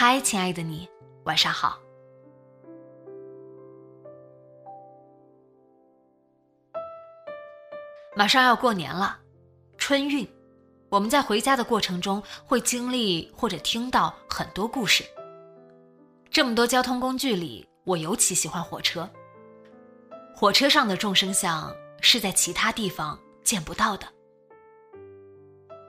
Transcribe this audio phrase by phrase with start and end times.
[0.00, 0.88] 嗨，亲爱的你，
[1.24, 1.76] 晚上好。
[8.14, 9.18] 马上要过年了，
[9.76, 10.24] 春运，
[10.88, 15.02] 我们在回家的过程中会经历或者听到很多故事。
[16.30, 19.10] 这么多交通工具里，我尤其喜欢火车。
[20.32, 24.06] 火车上的众生相是在其他地方见不到的。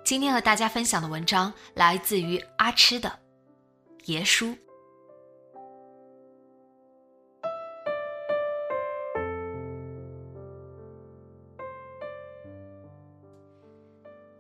[0.04, 3.19] 今天和大家分享的文章来自于阿痴的。
[4.06, 4.56] 爷叔，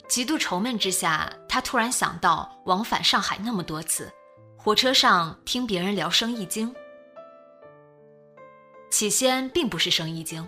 [0.07, 4.11] 极度愁闷之下，他突然想到往返上海那么多次，
[4.57, 6.73] 火车上听别人聊《生意经》。
[8.89, 10.41] 起先并不是《生意经》，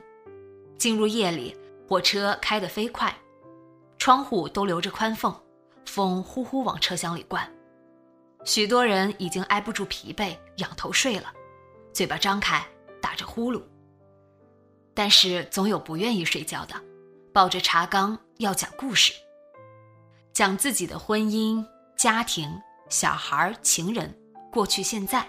[0.77, 1.55] 进入夜里，
[1.87, 3.15] 火车开得飞快，
[3.99, 5.31] 窗户都留着宽缝，
[5.85, 7.47] 风呼呼往车厢里灌。
[8.43, 11.31] 许多人已经挨不住疲惫，仰头睡了，
[11.93, 12.65] 嘴巴张开，
[13.01, 13.61] 打着呼噜。
[14.93, 16.75] 但是总有不愿意睡觉的，
[17.31, 19.13] 抱着茶缸要讲故事，
[20.33, 21.63] 讲自己的婚姻、
[21.95, 22.51] 家庭、
[22.89, 24.13] 小孩、情人、
[24.51, 25.25] 过去、现在，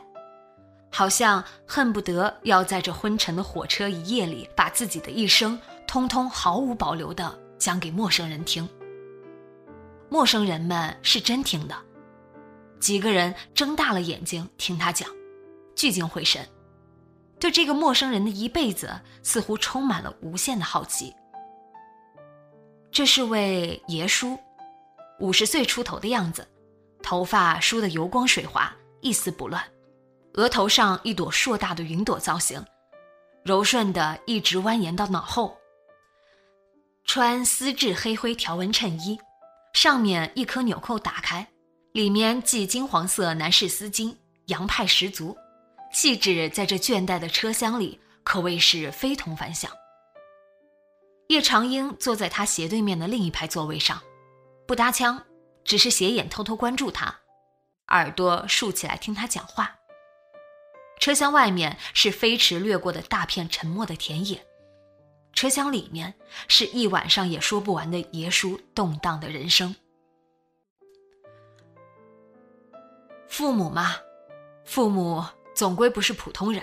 [0.91, 8.69] 好像恨不得要在这昏沉的火车一夜里，把自己的一生通通毫无保留的讲给陌生人听。
[10.09, 11.77] 陌生人们是真听的。
[12.83, 15.09] 几个人睁大了眼睛听他讲，
[15.77, 16.45] 聚精会神，
[17.39, 21.15] 对这个陌生人的一辈子似乎充满了无限的好奇。
[22.91, 24.37] 这是位爷叔，
[25.21, 26.45] 五十岁出头的样子，
[27.05, 29.63] 头发梳得油光水滑，一丝不乱，
[30.35, 32.61] 额头上一朵硕大的云朵造型，
[33.45, 35.57] 柔顺的一直蜿蜒到脑后。
[37.05, 39.21] 穿丝质黑灰条纹衬衣，
[39.73, 41.47] 上面一颗纽扣打开。
[41.93, 44.17] 里面系金黄色男士丝巾，
[44.47, 45.37] 洋派十足，
[45.93, 49.71] 气质在这倦怠的车厢里可谓是非同凡响。
[51.29, 54.01] 叶长英坐在他斜对面的另一排座位上，
[54.67, 55.23] 不搭腔，
[55.65, 57.15] 只是斜眼偷偷关注他，
[57.89, 59.77] 耳朵竖起来听他讲话。
[60.99, 64.43] 车厢外面是飞驰掠过的大片沉默的田野，
[65.35, 66.15] 车厢里面
[66.49, 69.77] 是一晚上也说不完的爷叔动荡的人生。
[73.33, 73.97] 父母嘛，
[74.63, 76.63] 父母总归不是普通人。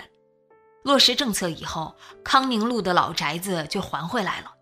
[0.84, 4.54] 落实政策以后，康宁路的老宅子就还回来了。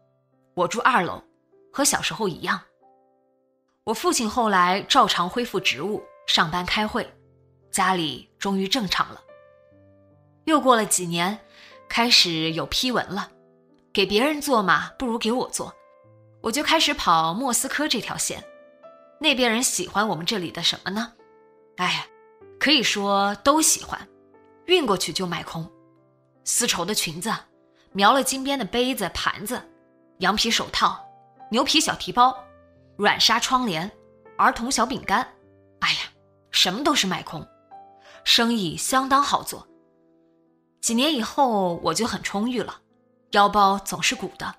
[0.54, 1.22] 我住二楼，
[1.70, 2.62] 和小时候一样。
[3.84, 7.06] 我父亲后来照常恢复职务，上班开会，
[7.70, 9.20] 家里终于正常了。
[10.46, 11.38] 又过了几年，
[11.90, 13.30] 开始有批文了，
[13.92, 15.74] 给别人做嘛，不如给我做，
[16.40, 18.42] 我就开始跑莫斯科这条线。
[19.20, 21.12] 那边人喜欢我们这里的什么呢？
[21.78, 22.04] 哎呀，
[22.58, 23.98] 可以说都喜欢，
[24.66, 25.70] 运过去就卖空，
[26.42, 27.32] 丝绸的裙子，
[27.92, 29.62] 描了金边的杯子盘子，
[30.18, 30.98] 羊皮手套，
[31.52, 32.36] 牛皮小提包，
[32.96, 33.88] 软纱窗帘，
[34.36, 35.20] 儿童小饼干，
[35.78, 35.98] 哎呀，
[36.50, 37.46] 什么都是卖空，
[38.24, 39.64] 生意相当好做。
[40.80, 42.80] 几年以后我就很充裕了，
[43.30, 44.52] 腰包总是鼓的。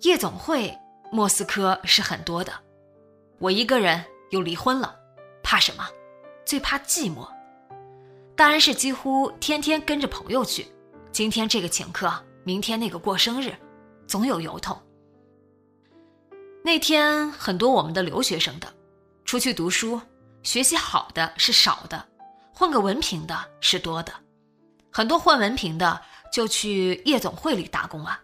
[0.00, 0.74] 夜总会，
[1.12, 2.50] 莫斯科是很多的，
[3.38, 4.96] 我一个人又离婚了。
[5.42, 5.86] 怕什么？
[6.44, 7.28] 最怕寂寞。
[8.36, 10.66] 当然是几乎天天跟着朋友去，
[11.12, 13.54] 今天这个请客，明天那个过生日，
[14.06, 14.80] 总有由头。
[16.64, 18.66] 那天很多我们的留学生的，
[19.24, 20.00] 出去读书，
[20.42, 22.08] 学习好的是少的，
[22.54, 24.12] 混个文凭的是多的。
[24.90, 26.00] 很多混文凭的
[26.32, 28.20] 就去夜总会里打工啊，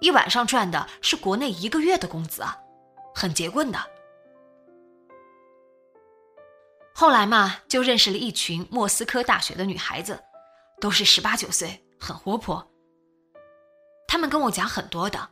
[0.00, 2.56] 一晚上赚的是国内一个月的工资啊，
[3.14, 3.78] 很结棍的。
[7.00, 10.20] 后来嘛，就认识了一群莫斯科大学的女孩子，
[10.80, 12.72] 都是十八九岁，很活泼。
[14.08, 15.28] 她们跟我讲很多的，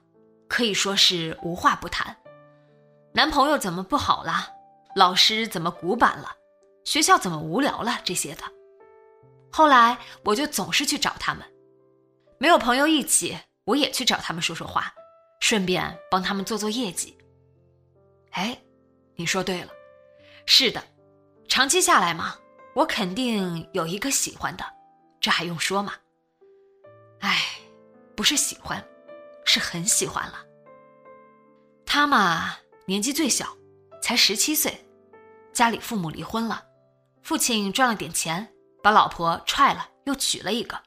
[0.47, 2.17] 可以说是无话不谈。
[3.13, 4.49] 男朋友怎么不好了？
[4.95, 6.31] 老师怎么古板了？
[6.85, 7.99] 学校怎么无聊了？
[8.05, 8.45] 这些的。
[9.51, 11.45] 后来我就总是去找他们，
[12.39, 14.95] 没有朋友一起，我也去找他们说说话，
[15.41, 17.19] 顺便帮他们做做业绩。
[18.31, 18.57] 哎，
[19.17, 19.73] 你说对了，
[20.47, 20.81] 是的。
[21.57, 22.37] 长期下来嘛，
[22.75, 24.75] 我肯定有一个喜欢的，
[25.19, 25.95] 这还用说吗？
[27.21, 27.47] 哎，
[28.15, 28.87] 不是喜欢，
[29.43, 30.35] 是很喜欢了。
[31.87, 33.57] 他嘛，年纪最小，
[34.03, 34.87] 才十七岁，
[35.55, 36.63] 家里父母离婚了，
[37.23, 40.79] 父亲赚了点钱，把老婆踹了，又娶了一个。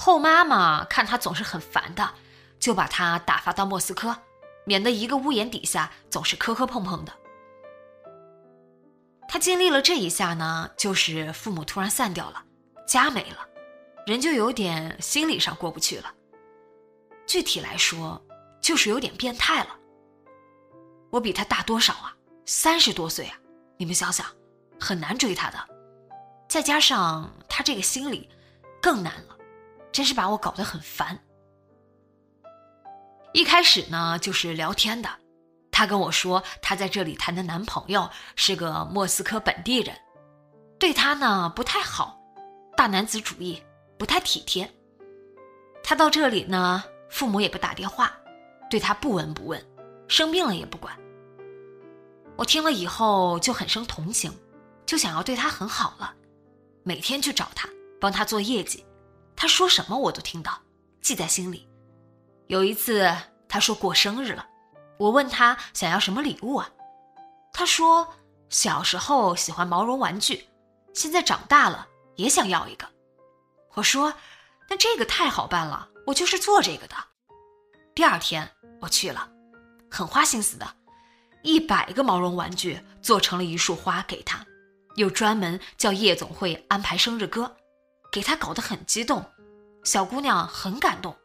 [0.00, 2.12] 后妈嘛，看他总是很烦的，
[2.58, 4.16] 就把他打发到莫斯科，
[4.64, 7.12] 免得一个屋檐底下总是磕磕碰碰的。
[9.36, 12.42] 他经历了这一下呢，就是父母突然散掉了，
[12.88, 13.46] 家没了，
[14.06, 16.10] 人就有点心理上过不去了。
[17.26, 18.18] 具体来说，
[18.62, 19.76] 就是有点变态了。
[21.10, 22.16] 我比他大多少啊？
[22.46, 23.38] 三十多岁啊！
[23.76, 24.24] 你们想想，
[24.80, 25.58] 很难追他的。
[26.48, 28.30] 再加上他这个心理，
[28.80, 29.36] 更难了，
[29.92, 31.22] 真是把我搞得很烦。
[33.34, 35.10] 一开始呢，就是聊天的。
[35.76, 39.94] 她跟我说，她在这里谈的男朋友是个莫斯科本地人，
[40.78, 42.18] 对她呢不太好，
[42.74, 43.62] 大男子主义，
[43.98, 44.72] 不太体贴。
[45.84, 48.10] 她到这里呢，父母也不打电话，
[48.70, 49.62] 对她不闻不问，
[50.08, 50.96] 生病了也不管。
[52.36, 54.34] 我听了以后就很生同情，
[54.86, 56.14] 就想要对她很好了，
[56.84, 57.68] 每天去找她，
[58.00, 58.82] 帮她做业绩，
[59.36, 60.58] 她说什么我都听到，
[61.02, 61.68] 记在心里。
[62.46, 63.14] 有一次
[63.46, 64.46] 她说过生日了。
[64.98, 66.70] 我问他想要什么礼物啊？
[67.52, 68.14] 他说
[68.48, 70.46] 小时候喜欢毛绒玩具，
[70.94, 72.86] 现在长大了也想要一个。
[73.74, 74.12] 我说
[74.68, 76.94] 那这个太好办了，我就是做这个的。
[77.94, 78.50] 第二天
[78.80, 79.28] 我去了，
[79.90, 80.66] 很花心思的，
[81.42, 84.44] 一百个毛绒玩具做成了一束花给他，
[84.96, 87.56] 又专门叫夜总会安排生日歌，
[88.12, 89.24] 给他搞得很激动，
[89.82, 91.16] 小姑娘很感动，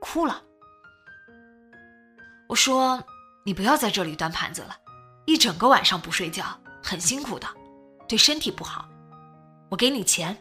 [0.00, 0.42] 哭了。
[2.48, 3.02] 我说。
[3.44, 4.76] 你不要在这里端盘子了，
[5.24, 6.44] 一整个晚上不睡觉，
[6.82, 7.46] 很辛苦的，
[8.06, 8.88] 对身体不好。
[9.70, 10.36] 我给你钱，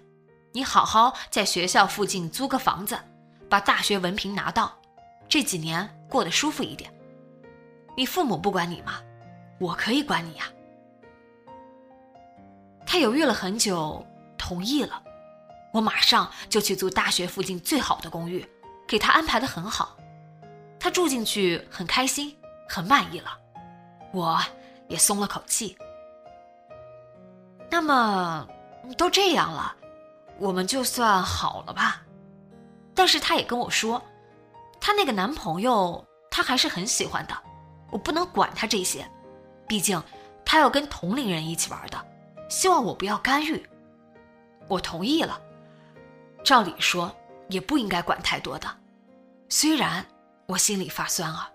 [0.53, 2.97] 你好好在学校附近租个房子，
[3.49, 4.77] 把大学文凭拿到，
[5.27, 6.93] 这几年过得舒服一点。
[7.95, 9.01] 你父母不管你吗？
[9.59, 10.45] 我可以管你呀。
[12.85, 14.05] 他犹豫了很久，
[14.37, 15.01] 同意了。
[15.73, 18.47] 我马上就去租大学附近最好的公寓，
[18.87, 19.97] 给他安排的很好。
[20.79, 22.36] 他住进去很开心。
[22.67, 23.37] 很满意了，
[24.11, 24.39] 我
[24.87, 25.77] 也松了口气。
[27.69, 28.47] 那么
[28.97, 29.75] 都这样了，
[30.39, 32.01] 我们就算好了吧。
[32.95, 34.01] 但是她也跟我说，
[34.79, 37.37] 她那个男朋友她还是很喜欢的，
[37.91, 39.09] 我不能管她这些，
[39.67, 40.01] 毕竟
[40.45, 42.05] 她要跟同龄人一起玩的，
[42.49, 43.63] 希望我不要干预。
[44.67, 45.39] 我同意了，
[46.43, 47.13] 照理说
[47.49, 48.67] 也不应该管太多的，
[49.49, 50.05] 虽然
[50.45, 51.49] 我心里发酸啊。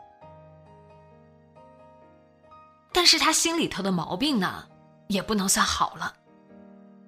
[2.93, 4.67] 但是他心里头的毛病呢，
[5.09, 6.15] 也不能算好了。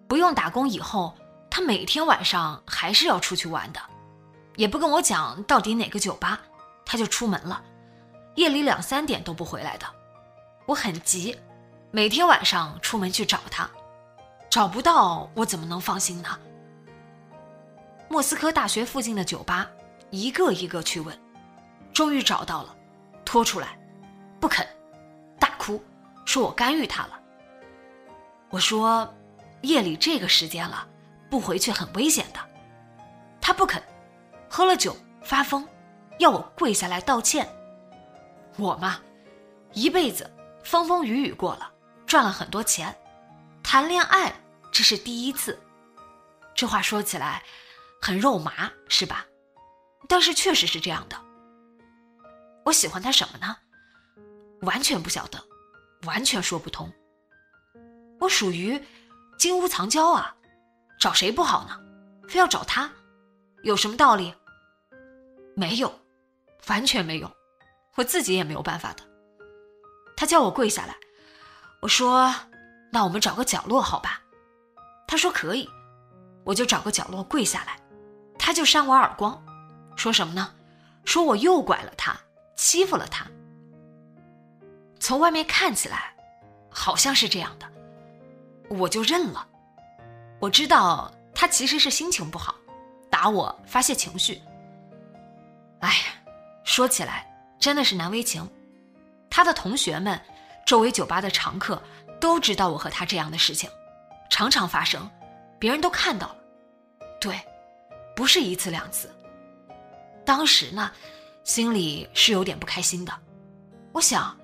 [0.08, 1.14] 不用打工以后，
[1.50, 3.80] 他每天晚上还是要出去玩的，
[4.56, 6.40] 也不跟我讲到底哪个酒吧，
[6.84, 7.62] 他就出门了，
[8.36, 9.86] 夜里两三点都不回来的。
[10.66, 11.38] 我很急，
[11.90, 13.68] 每天晚上出门去找他，
[14.48, 16.38] 找不到我怎么能放心呢？
[18.08, 19.70] 莫斯科大学附近的酒吧，
[20.10, 21.18] 一个一个去问，
[21.92, 22.74] 终于找到了，
[23.24, 23.78] 拖出来，
[24.40, 24.66] 不肯。
[26.24, 27.20] 说我干预他了。
[28.50, 29.12] 我说，
[29.62, 30.86] 夜里这个时间了，
[31.30, 32.40] 不回去很危险的。
[33.40, 33.82] 他不肯，
[34.48, 35.66] 喝了酒发疯，
[36.18, 37.48] 要我跪下来道歉。
[38.56, 39.00] 我嘛，
[39.72, 40.30] 一辈子
[40.62, 41.72] 风风雨雨过了，
[42.06, 42.96] 赚了很多钱，
[43.62, 44.32] 谈恋爱
[44.70, 45.60] 这是第一次。
[46.54, 47.42] 这话说起来
[48.00, 49.26] 很肉麻，是吧？
[50.08, 51.16] 但是确实是这样的。
[52.64, 53.56] 我喜欢他什么呢？
[54.62, 55.42] 完全不晓得。
[56.04, 56.92] 完全说不通。
[58.20, 58.80] 我属于
[59.38, 60.34] 金屋藏娇啊，
[60.98, 61.78] 找谁不好呢？
[62.28, 62.90] 非要找他，
[63.62, 64.34] 有什么道理？
[65.54, 66.00] 没有，
[66.68, 67.30] 完全没有，
[67.96, 69.02] 我自己也没有办法的。
[70.16, 70.96] 他叫我跪下来，
[71.82, 72.34] 我说
[72.90, 74.22] ：“那我们找个角落好吧？”
[75.06, 75.68] 他说可以，
[76.44, 77.78] 我就找个角落跪下来，
[78.38, 79.44] 他就扇我耳光，
[79.96, 80.54] 说什么呢？
[81.04, 82.18] 说我诱拐了他，
[82.56, 83.26] 欺负了他。
[85.04, 86.14] 从外面看起来，
[86.70, 87.70] 好像是这样的，
[88.70, 89.46] 我就认了。
[90.40, 92.54] 我知道他其实是心情不好，
[93.10, 94.40] 打我发泄情绪。
[95.80, 95.94] 哎呀，
[96.64, 98.50] 说起来真的是难为情。
[99.28, 100.18] 他的同学们，
[100.64, 101.82] 周围酒吧的常客
[102.18, 103.68] 都知道我和他这样的事情，
[104.30, 105.06] 常常发生，
[105.58, 106.36] 别人都看到了。
[107.20, 107.38] 对，
[108.16, 109.14] 不是一次两次。
[110.24, 110.90] 当时呢，
[111.42, 113.12] 心里是有点不开心的。
[113.92, 114.34] 我想，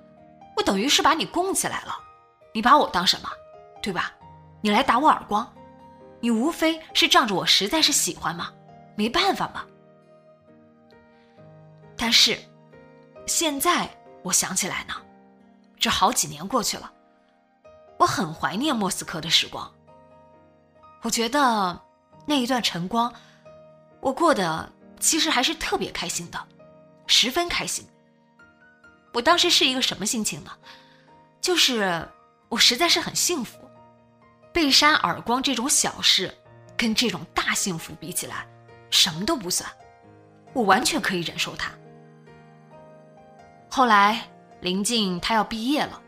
[0.60, 1.98] 我等于是把你供起来了，
[2.52, 3.30] 你把我当什么，
[3.82, 4.12] 对吧？
[4.60, 5.50] 你来打我耳光，
[6.20, 8.52] 你无非是仗着我实在是喜欢嘛，
[8.94, 9.64] 没办法嘛。
[11.96, 12.38] 但是，
[13.26, 13.88] 现在
[14.22, 14.94] 我想起来呢，
[15.78, 16.92] 这好几年过去了，
[17.98, 19.72] 我很怀念莫斯科的时光。
[21.00, 21.80] 我觉得
[22.26, 23.10] 那一段晨光，
[24.00, 26.38] 我过得其实还是特别开心的，
[27.06, 27.88] 十分开心。
[29.12, 30.50] 我当时是一个什么心情呢？
[31.40, 32.06] 就是
[32.48, 33.58] 我实在是很幸福。
[34.52, 36.36] 被扇耳光这种小事，
[36.76, 38.46] 跟这种大幸福比起来，
[38.90, 39.70] 什么都不算，
[40.52, 41.72] 我完全可以忍受它。
[43.68, 44.28] 后来
[44.60, 46.02] 临近他要毕业了，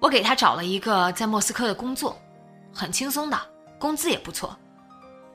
[0.00, 2.18] 我给他找了一个在莫斯科的工作，
[2.72, 3.38] 很轻松的，
[3.78, 4.56] 工资也不错。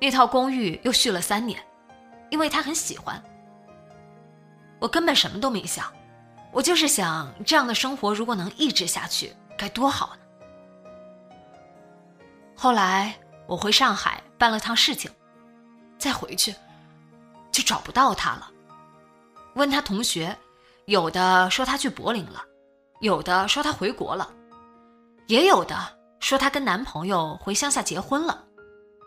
[0.01, 1.63] 那套公寓又续了三年，
[2.31, 3.21] 因为他很喜欢。
[4.79, 5.85] 我根本什么都没想，
[6.51, 10.21] 我就是想这样的生活如果能一直下去，该多好呢。
[12.55, 13.15] 后来
[13.47, 15.09] 我回上海办了趟事情，
[15.97, 16.53] 再回去
[17.51, 18.51] 就找不到他了。
[19.55, 20.35] 问他同学，
[20.85, 22.43] 有的说他去柏林了，
[22.99, 24.29] 有的说他回国了，
[25.27, 25.77] 也有的
[26.19, 28.45] 说他跟男朋友回乡下结婚了。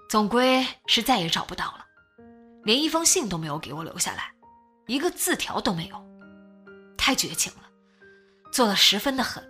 [0.09, 1.85] 总归是再也找不到了，
[2.65, 4.31] 连一封信都没有给我留下来，
[4.87, 6.05] 一个字条都没有，
[7.05, 7.69] 太绝情了，
[8.53, 9.45] 做的十分的狠。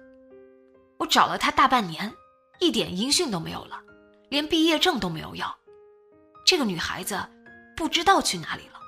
[0.99, 2.11] 我找了他大半年，
[2.61, 3.79] 一点音讯都没有了。
[4.31, 5.55] 连毕业证都没有要，
[6.47, 7.23] 这个女孩子
[7.77, 8.81] 不知道去哪里了。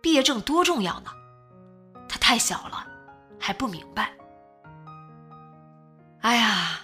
[0.00, 1.10] 毕业证多重要呢？
[2.08, 2.86] 她太小了，
[3.36, 4.16] 还不明白。
[6.20, 6.78] 哎呀，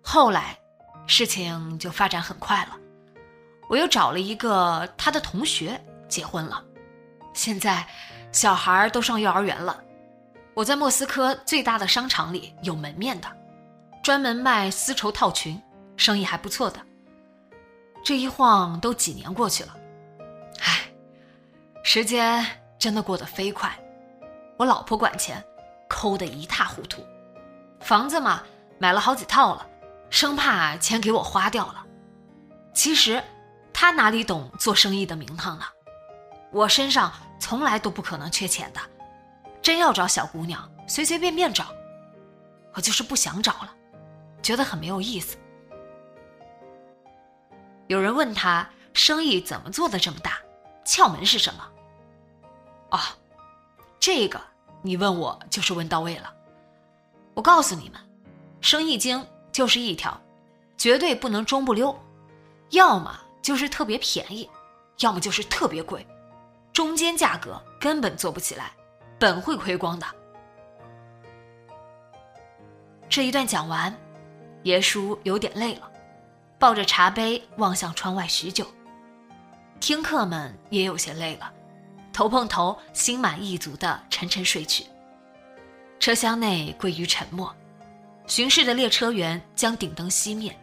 [0.00, 0.56] 后来
[1.08, 2.78] 事情就发展很快了，
[3.68, 6.64] 我又找了一个他的同学结婚了，
[7.34, 7.84] 现在
[8.30, 9.82] 小孩都上幼儿园了。
[10.60, 13.26] 我在莫斯科最大的商场里有门面的，
[14.02, 15.58] 专门卖丝绸套裙，
[15.96, 16.78] 生意还不错的。
[18.04, 19.74] 这一晃都几年过去了，
[20.60, 20.92] 唉，
[21.82, 22.44] 时间
[22.78, 23.74] 真的过得飞快。
[24.58, 25.42] 我老婆管钱，
[25.88, 27.02] 抠得一塌糊涂。
[27.80, 28.42] 房子嘛，
[28.78, 29.66] 买了好几套了，
[30.10, 31.86] 生怕钱给我花掉了。
[32.74, 33.24] 其实，
[33.72, 35.64] 他哪里懂做生意的名堂呢？
[36.52, 38.80] 我身上从来都不可能缺钱的，
[39.70, 41.72] 真要找小姑娘，随随便便找。
[42.74, 43.72] 我就是不想找了，
[44.42, 45.36] 觉得很没有意思。
[47.86, 50.40] 有人问他生意怎么做的这么大，
[50.84, 51.64] 窍门是什么？
[52.90, 52.98] 哦，
[54.00, 54.40] 这个
[54.82, 56.34] 你问我就是问到位了。
[57.34, 58.00] 我告诉你们，
[58.60, 60.20] 生意经就是一条，
[60.76, 61.96] 绝对不能中不溜，
[62.70, 64.50] 要么就是特别便宜，
[64.98, 66.04] 要么就是特别贵，
[66.72, 68.72] 中间价格根本做不起来，
[69.20, 70.06] 本会亏光的。
[73.06, 73.94] 这一段讲完，
[74.62, 75.90] 爷叔有点累了。
[76.58, 78.66] 抱着茶杯望向窗外许久，
[79.78, 81.52] 听客们也有些累了，
[82.14, 84.86] 头碰头，心满意足的沉沉睡去。
[85.98, 87.54] 车厢内归于沉默，
[88.26, 90.54] 巡视的列车员将顶灯熄灭，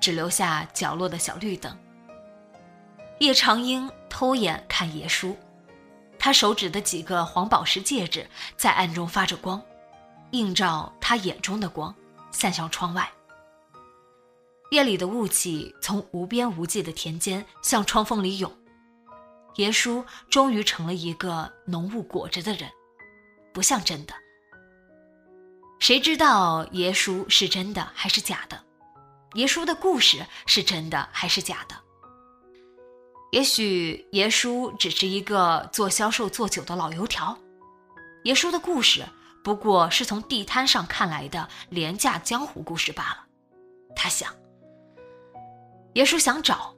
[0.00, 1.74] 只留下角落的小绿灯。
[3.20, 5.34] 叶长英偷眼看爷叔，
[6.24, 8.24] 他手指的几个黄宝石戒指
[8.56, 9.60] 在暗中发着光，
[10.30, 11.92] 映照他眼中的光，
[12.30, 13.10] 散向窗外。
[14.70, 18.56] 夜里的雾气从无边无际的田间向窗缝里涌，
[19.56, 22.70] 爷叔终于成了一个浓雾裹着的人，
[23.52, 24.14] 不像真的。
[25.80, 28.62] 谁知道爷叔是真的还是假的？
[29.34, 31.81] 爷叔的故事是真的还是假的？
[33.32, 37.38] 也许爷叔只是一个做销售做久的老油条，
[38.24, 39.06] 爷叔的故事
[39.42, 43.24] 不过是从地摊上看来的廉价江湖故事罢了。
[43.96, 44.30] 他想。
[45.94, 46.74] 爷叔想找，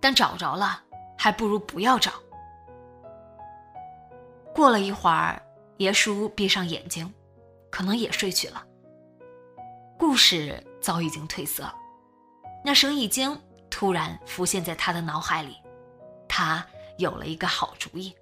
[0.00, 0.80] 但找着了，
[1.16, 2.12] 还不如不要找。
[4.54, 5.42] 过了一会儿，
[5.78, 7.12] 爷叔闭上眼睛，
[7.72, 8.64] 可能也睡去了。
[9.98, 11.68] 故事早已经褪色，
[12.64, 13.36] 那生意经
[13.68, 15.56] 突然浮现在他的脑海里，
[16.40, 16.64] 他
[16.98, 18.14] 有了一个好主意。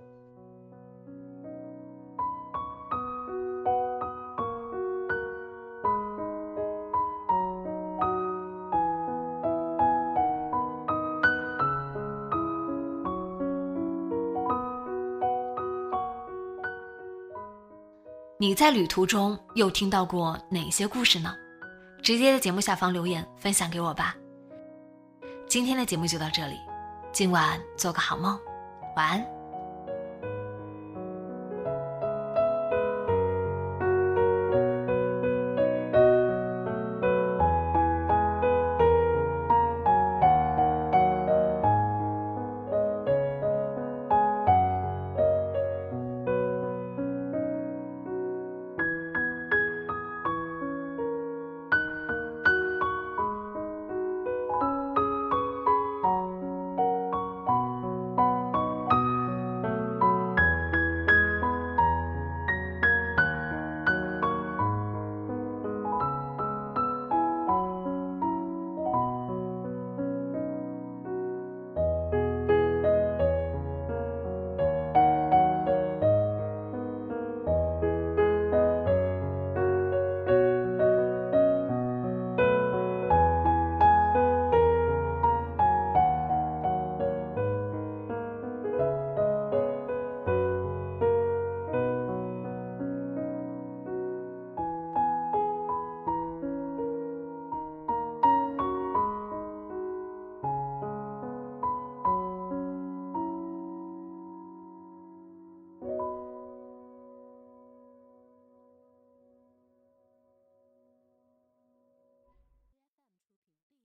[18.38, 21.34] 你在旅途中又听到过哪些故事呢？
[22.02, 24.16] 直接在节目下方留言分享给我吧。
[25.46, 26.56] 今天的节目就到这里。
[27.16, 28.38] 今晚做个好梦，
[28.94, 29.35] 晚安。